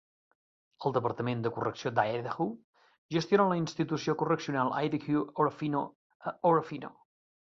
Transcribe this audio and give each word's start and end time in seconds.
El 0.89 0.93
departament 0.93 1.43
de 1.47 1.51
correcció 1.57 1.89
d'Idaho 1.97 2.47
gestiona 3.17 3.45
la 3.51 3.59
institució 3.61 4.17
correccional 4.23 4.73
Idaho-Orofino 4.85 5.83
a 6.33 6.37
Orofino. 6.53 6.91